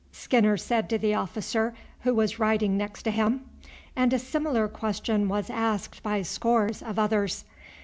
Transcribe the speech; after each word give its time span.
Skinner 0.11 0.57
said 0.57 0.89
to 0.89 0.97
the 0.97 1.13
officer 1.13 1.75
who 1.99 2.15
was 2.15 2.39
riding 2.39 2.75
next 2.75 3.03
to 3.03 3.11
him; 3.11 3.45
and 3.95 4.11
a 4.13 4.17
similar 4.17 4.67
question 4.67 5.29
was 5.29 5.47
asked 5.51 6.01
by 6.01 6.23
scores 6.23 6.81
of 6.81 6.97
others. 6.97 7.45